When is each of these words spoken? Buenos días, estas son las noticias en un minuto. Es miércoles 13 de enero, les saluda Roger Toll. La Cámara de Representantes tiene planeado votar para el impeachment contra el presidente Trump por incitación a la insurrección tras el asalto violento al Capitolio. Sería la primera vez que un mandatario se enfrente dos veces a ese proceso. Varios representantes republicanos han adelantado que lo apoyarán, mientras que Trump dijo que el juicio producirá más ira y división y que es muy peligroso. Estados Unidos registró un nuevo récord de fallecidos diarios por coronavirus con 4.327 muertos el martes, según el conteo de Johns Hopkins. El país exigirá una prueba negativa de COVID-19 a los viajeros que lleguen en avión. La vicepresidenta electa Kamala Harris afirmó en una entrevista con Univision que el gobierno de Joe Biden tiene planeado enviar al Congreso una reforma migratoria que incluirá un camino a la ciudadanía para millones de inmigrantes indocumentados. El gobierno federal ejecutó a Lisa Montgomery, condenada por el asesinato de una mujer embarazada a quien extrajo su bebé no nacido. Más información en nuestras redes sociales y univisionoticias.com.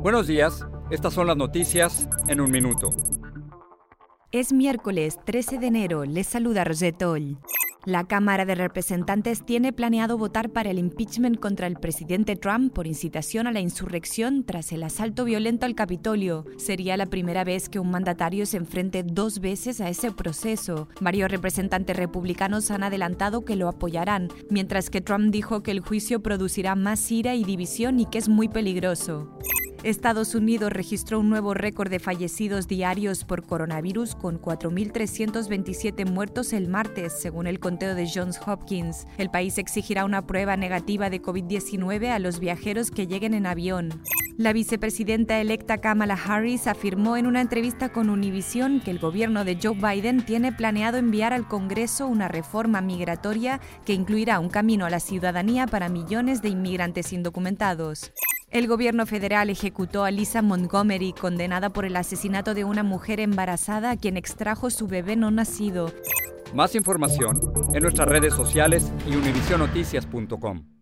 Buenos 0.00 0.28
días, 0.28 0.64
estas 0.92 1.12
son 1.12 1.26
las 1.26 1.36
noticias 1.36 2.08
en 2.28 2.40
un 2.40 2.52
minuto. 2.52 2.90
Es 4.30 4.52
miércoles 4.52 5.18
13 5.24 5.58
de 5.58 5.66
enero, 5.66 6.04
les 6.04 6.28
saluda 6.28 6.62
Roger 6.62 6.94
Toll. 6.96 7.36
La 7.84 8.04
Cámara 8.04 8.44
de 8.44 8.54
Representantes 8.54 9.44
tiene 9.44 9.72
planeado 9.72 10.16
votar 10.16 10.50
para 10.50 10.70
el 10.70 10.78
impeachment 10.78 11.40
contra 11.40 11.66
el 11.66 11.76
presidente 11.76 12.36
Trump 12.36 12.72
por 12.72 12.86
incitación 12.86 13.48
a 13.48 13.52
la 13.52 13.58
insurrección 13.58 14.44
tras 14.44 14.70
el 14.70 14.84
asalto 14.84 15.24
violento 15.24 15.66
al 15.66 15.74
Capitolio. 15.74 16.44
Sería 16.58 16.96
la 16.96 17.06
primera 17.06 17.42
vez 17.42 17.68
que 17.68 17.80
un 17.80 17.90
mandatario 17.90 18.46
se 18.46 18.58
enfrente 18.58 19.02
dos 19.02 19.40
veces 19.40 19.80
a 19.80 19.88
ese 19.88 20.12
proceso. 20.12 20.88
Varios 21.00 21.28
representantes 21.28 21.96
republicanos 21.96 22.70
han 22.70 22.84
adelantado 22.84 23.44
que 23.44 23.56
lo 23.56 23.68
apoyarán, 23.68 24.28
mientras 24.48 24.90
que 24.90 25.00
Trump 25.00 25.32
dijo 25.32 25.64
que 25.64 25.72
el 25.72 25.80
juicio 25.80 26.22
producirá 26.22 26.76
más 26.76 27.10
ira 27.10 27.34
y 27.34 27.42
división 27.42 27.98
y 27.98 28.06
que 28.06 28.18
es 28.18 28.28
muy 28.28 28.48
peligroso. 28.48 29.28
Estados 29.84 30.34
Unidos 30.34 30.72
registró 30.72 31.20
un 31.20 31.30
nuevo 31.30 31.54
récord 31.54 31.88
de 31.88 32.00
fallecidos 32.00 32.66
diarios 32.66 33.24
por 33.24 33.44
coronavirus 33.44 34.16
con 34.16 34.40
4.327 34.40 36.04
muertos 36.04 36.52
el 36.52 36.66
martes, 36.66 37.12
según 37.12 37.46
el 37.46 37.60
conteo 37.60 37.94
de 37.94 38.10
Johns 38.12 38.40
Hopkins. 38.44 39.06
El 39.18 39.30
país 39.30 39.56
exigirá 39.56 40.04
una 40.04 40.26
prueba 40.26 40.56
negativa 40.56 41.10
de 41.10 41.22
COVID-19 41.22 42.08
a 42.08 42.18
los 42.18 42.40
viajeros 42.40 42.90
que 42.90 43.06
lleguen 43.06 43.34
en 43.34 43.46
avión. 43.46 44.02
La 44.36 44.52
vicepresidenta 44.52 45.40
electa 45.40 45.78
Kamala 45.78 46.14
Harris 46.14 46.66
afirmó 46.66 47.16
en 47.16 47.26
una 47.26 47.40
entrevista 47.40 47.88
con 47.88 48.10
Univision 48.10 48.80
que 48.80 48.90
el 48.90 48.98
gobierno 48.98 49.44
de 49.44 49.58
Joe 49.62 49.74
Biden 49.74 50.24
tiene 50.24 50.52
planeado 50.52 50.98
enviar 50.98 51.32
al 51.32 51.46
Congreso 51.46 52.08
una 52.08 52.26
reforma 52.26 52.80
migratoria 52.80 53.60
que 53.84 53.94
incluirá 53.94 54.40
un 54.40 54.48
camino 54.48 54.86
a 54.86 54.90
la 54.90 55.00
ciudadanía 55.00 55.66
para 55.66 55.88
millones 55.88 56.42
de 56.42 56.48
inmigrantes 56.48 57.12
indocumentados. 57.12 58.12
El 58.50 58.66
gobierno 58.66 59.04
federal 59.04 59.50
ejecutó 59.50 60.04
a 60.04 60.10
Lisa 60.10 60.40
Montgomery, 60.40 61.12
condenada 61.12 61.68
por 61.68 61.84
el 61.84 61.96
asesinato 61.96 62.54
de 62.54 62.64
una 62.64 62.82
mujer 62.82 63.20
embarazada 63.20 63.90
a 63.90 63.96
quien 63.96 64.16
extrajo 64.16 64.70
su 64.70 64.88
bebé 64.88 65.16
no 65.16 65.30
nacido. 65.30 65.92
Más 66.54 66.74
información 66.74 67.38
en 67.74 67.82
nuestras 67.82 68.08
redes 68.08 68.32
sociales 68.32 68.90
y 69.06 69.16
univisionoticias.com. 69.16 70.77